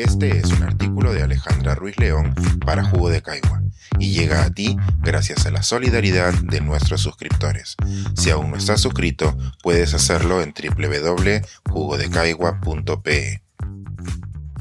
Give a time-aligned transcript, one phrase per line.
[0.00, 3.60] Este es un artículo de Alejandra Ruiz León para Jugo de Caigua
[3.98, 7.76] y llega a ti gracias a la solidaridad de nuestros suscriptores.
[8.16, 13.42] Si aún no estás suscrito, puedes hacerlo en www.jugodecaigua.pe.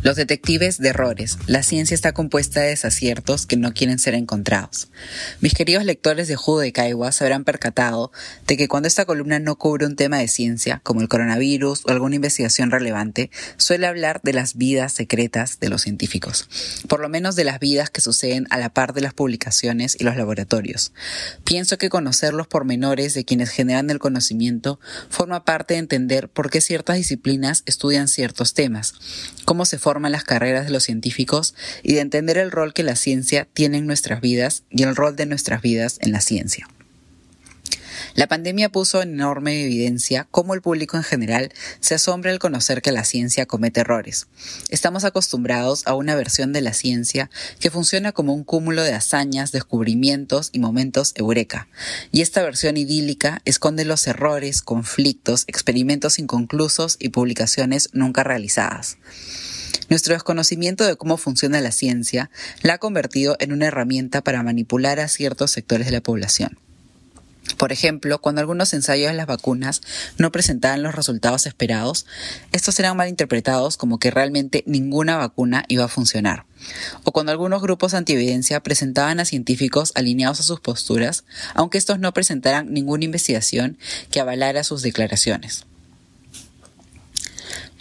[0.02, 1.38] Los detectives de errores.
[1.45, 4.88] La ciencia está compuesta de desaciertos que no quieren ser encontrados.
[5.41, 8.13] Mis queridos lectores de Judo de Caigua se habrán percatado
[8.48, 11.91] de que cuando esta columna no cubre un tema de ciencia, como el coronavirus o
[11.91, 16.48] alguna investigación relevante, suele hablar de las vidas secretas de los científicos.
[16.88, 20.05] Por lo menos de las vidas que suceden a la par de las publicaciones y
[20.05, 20.93] los laboratorios.
[21.43, 24.79] Pienso que conocer los pormenores de quienes generan el conocimiento
[25.09, 28.93] forma parte de entender por qué ciertas disciplinas estudian ciertos temas,
[29.43, 32.95] cómo se forman las carreras de los científicos y de entender el rol que la
[32.95, 36.67] ciencia tiene en nuestras vidas y el rol de nuestras vidas en la ciencia.
[38.15, 42.81] La pandemia puso en enorme evidencia cómo el público en general se asombra al conocer
[42.81, 44.27] que la ciencia comete errores.
[44.70, 49.51] Estamos acostumbrados a una versión de la ciencia que funciona como un cúmulo de hazañas,
[49.51, 51.68] descubrimientos y momentos eureka.
[52.12, 58.98] Y esta versión idílica esconde los errores, conflictos, experimentos inconclusos y publicaciones nunca realizadas.
[59.89, 62.29] Nuestro desconocimiento de cómo funciona la ciencia
[62.62, 66.57] la ha convertido en una herramienta para manipular a ciertos sectores de la población.
[67.57, 69.81] Por ejemplo, cuando algunos ensayos de las vacunas
[70.17, 72.06] no presentaban los resultados esperados,
[72.51, 76.45] estos eran malinterpretados como que realmente ninguna vacuna iba a funcionar.
[77.03, 81.23] O cuando algunos grupos antievidencia presentaban a científicos alineados a sus posturas,
[81.53, 83.78] aunque estos no presentaran ninguna investigación
[84.12, 85.66] que avalara sus declaraciones.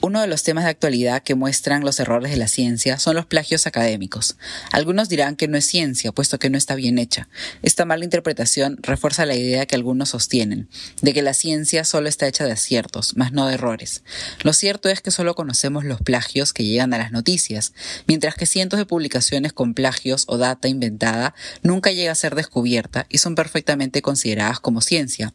[0.01, 3.27] Uno de los temas de actualidad que muestran los errores de la ciencia son los
[3.27, 4.37] plagios académicos.
[4.71, 7.29] Algunos dirán que no es ciencia, puesto que no está bien hecha.
[7.63, 10.69] Esta mala interpretación refuerza la idea que algunos sostienen,
[11.03, 14.05] de que la ciencia solo está hecha de aciertos, más no de errores.
[14.45, 17.73] Lo cierto es que solo conocemos los plagios que llegan a las noticias,
[18.07, 23.07] mientras que cientos de publicaciones con plagios o data inventada nunca llega a ser descubierta
[23.09, 25.35] y son perfectamente consideradas como ciencia,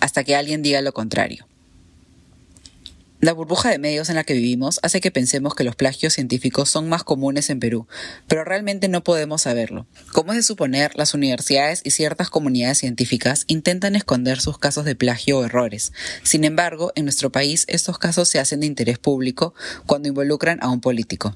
[0.00, 1.47] hasta que alguien diga lo contrario.
[3.20, 6.70] La burbuja de medios en la que vivimos hace que pensemos que los plagios científicos
[6.70, 7.88] son más comunes en Perú,
[8.28, 9.88] pero realmente no podemos saberlo.
[10.12, 14.94] Como es de suponer, las universidades y ciertas comunidades científicas intentan esconder sus casos de
[14.94, 15.92] plagio o errores.
[16.22, 19.52] Sin embargo, en nuestro país estos casos se hacen de interés público
[19.84, 21.34] cuando involucran a un político.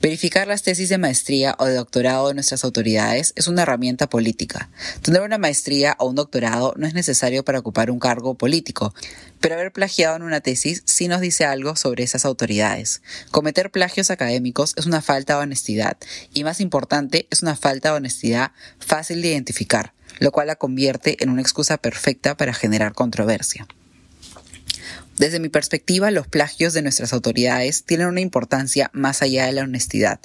[0.00, 4.68] Verificar las tesis de maestría o de doctorado de nuestras autoridades es una herramienta política.
[5.00, 8.94] Tener una maestría o un doctorado no es necesario para ocupar un cargo político,
[9.40, 13.00] pero haber plagiado en una tesis sí nos dice algo sobre esas autoridades.
[13.30, 15.96] Cometer plagios académicos es una falta de honestidad
[16.34, 21.22] y más importante es una falta de honestidad fácil de identificar, lo cual la convierte
[21.22, 23.66] en una excusa perfecta para generar controversia.
[25.18, 29.62] Desde mi perspectiva, los plagios de nuestras autoridades tienen una importancia más allá de la
[29.62, 30.20] honestidad.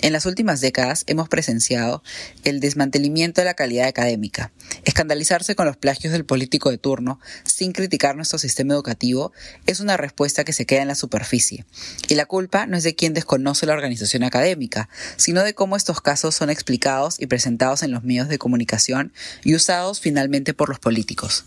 [0.00, 2.02] En las últimas décadas hemos presenciado
[2.42, 4.50] el desmantelamiento de la calidad académica.
[4.84, 9.32] Escandalizarse con los plagios del político de turno sin criticar nuestro sistema educativo
[9.66, 11.64] es una respuesta que se queda en la superficie.
[12.08, 16.00] Y la culpa no es de quien desconoce la organización académica, sino de cómo estos
[16.00, 20.78] casos son explicados y presentados en los medios de comunicación y usados finalmente por los
[20.78, 21.44] políticos.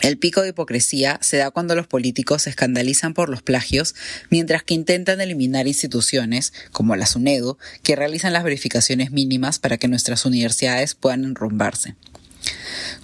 [0.00, 3.94] El pico de hipocresía se da cuando los políticos se escandalizan por los plagios,
[4.28, 9.88] mientras que intentan eliminar instituciones, como la SUNEDU, que realizan las verificaciones mínimas para que
[9.88, 11.94] nuestras universidades puedan enrumbarse.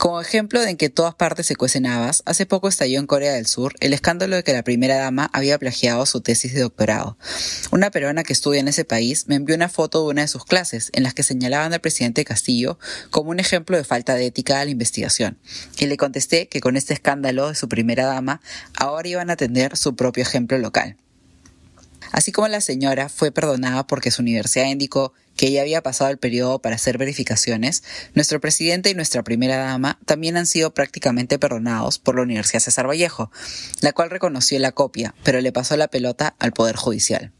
[0.00, 3.34] Como ejemplo de en que todas partes se cuecen habas, hace poco estalló en Corea
[3.34, 7.18] del Sur el escándalo de que la primera dama había plagiado su tesis de doctorado.
[7.70, 10.46] Una peruana que estudia en ese país me envió una foto de una de sus
[10.46, 12.78] clases en las que señalaban al presidente Castillo
[13.10, 15.36] como un ejemplo de falta de ética a la investigación.
[15.76, 18.40] Y le contesté que con este escándalo de su primera dama
[18.78, 20.96] ahora iban a tener su propio ejemplo local.
[22.10, 26.18] Así como la señora fue perdonada porque su universidad indicó que ya había pasado el
[26.18, 31.98] periodo para hacer verificaciones, nuestro presidente y nuestra primera dama también han sido prácticamente perdonados
[31.98, 33.32] por la Universidad César Vallejo,
[33.80, 37.32] la cual reconoció la copia, pero le pasó la pelota al Poder Judicial.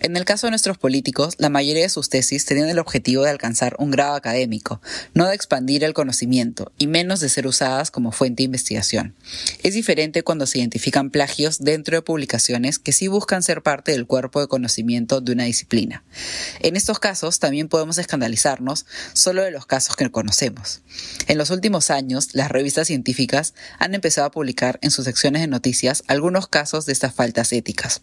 [0.00, 3.30] En el caso de nuestros políticos, la mayoría de sus tesis tenían el objetivo de
[3.30, 4.80] alcanzar un grado académico,
[5.12, 9.14] no de expandir el conocimiento, y menos de ser usadas como fuente de investigación.
[9.62, 14.06] Es diferente cuando se identifican plagios dentro de publicaciones que sí buscan ser parte del
[14.06, 16.04] cuerpo de conocimiento de una disciplina.
[16.60, 20.82] En estos casos también podemos escandalizarnos solo de los casos que conocemos.
[21.26, 25.48] En los últimos años, las revistas científicas han empezado a publicar en sus secciones de
[25.48, 28.00] noticias algunos casos de estas faltas éticas.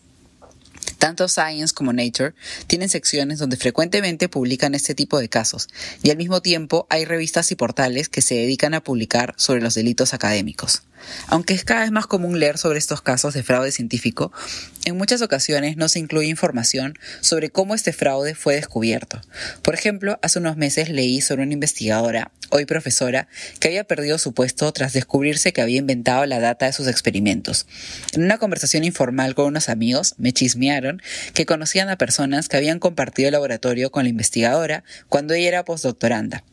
[0.98, 2.34] Tanto Science como Nature
[2.68, 5.68] tienen secciones donde frecuentemente publican este tipo de casos,
[6.04, 9.76] y al mismo tiempo hay revistas y portales que se dedican a publicar sobre los
[9.76, 10.84] delitos académicos.
[11.28, 14.32] Aunque es cada vez más común leer sobre estos casos de fraude científico,
[14.86, 19.22] en muchas ocasiones no se incluye información sobre cómo este fraude fue descubierto.
[19.62, 23.28] Por ejemplo, hace unos meses leí sobre una investigadora, hoy profesora,
[23.60, 27.68] que había perdido su puesto tras descubrirse que había inventado la data de sus experimentos.
[28.14, 30.85] En una conversación informal con unos amigos, me chismearon
[31.34, 35.66] que conocían a personas que habían compartido el laboratorio con la investigadora cuando ella era
[35.66, 36.44] postdoctoranda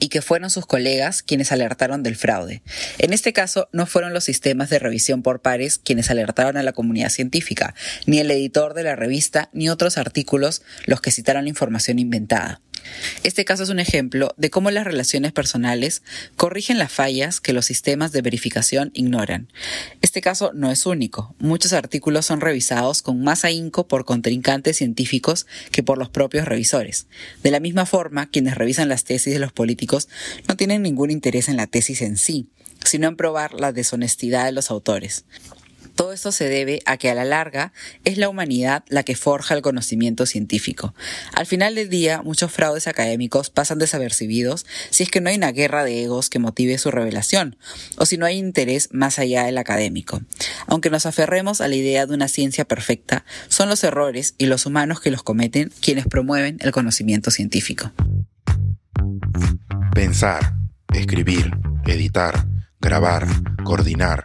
[0.00, 2.62] y que fueron sus colegas quienes alertaron del fraude.
[2.98, 6.72] En este caso, no fueron los sistemas de revisión por pares quienes alertaron a la
[6.72, 7.74] comunidad científica,
[8.06, 12.60] ni el editor de la revista, ni otros artículos los que citaron la información inventada.
[13.22, 16.02] Este caso es un ejemplo de cómo las relaciones personales
[16.36, 19.48] corrigen las fallas que los sistemas de verificación ignoran.
[20.00, 21.34] Este caso no es único.
[21.38, 27.06] Muchos artículos son revisados con más ahínco por contrincantes científicos que por los propios revisores.
[27.42, 30.08] De la misma forma, quienes revisan las tesis de los políticos
[30.46, 32.48] no tienen ningún interés en la tesis en sí,
[32.84, 35.24] sino en probar la deshonestidad de los autores.
[35.98, 37.72] Todo esto se debe a que a la larga
[38.04, 40.94] es la humanidad la que forja el conocimiento científico.
[41.34, 45.50] Al final del día, muchos fraudes académicos pasan desapercibidos si es que no hay una
[45.50, 47.56] guerra de egos que motive su revelación,
[47.96, 50.22] o si no hay interés más allá del académico.
[50.68, 54.66] Aunque nos aferremos a la idea de una ciencia perfecta, son los errores y los
[54.66, 57.90] humanos que los cometen quienes promueven el conocimiento científico.
[59.92, 60.54] Pensar,
[60.94, 61.50] escribir,
[61.86, 62.46] editar,
[62.80, 63.26] grabar,
[63.64, 64.24] coordinar,